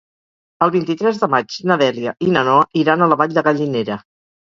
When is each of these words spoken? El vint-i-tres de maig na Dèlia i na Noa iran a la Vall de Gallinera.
El 0.65 0.73
vint-i-tres 0.75 1.19
de 1.25 1.29
maig 1.35 1.59
na 1.73 1.79
Dèlia 1.83 2.17
i 2.27 2.33
na 2.39 2.47
Noa 2.51 2.67
iran 2.87 3.07
a 3.07 3.13
la 3.15 3.23
Vall 3.25 3.41
de 3.41 3.49
Gallinera. 3.53 4.05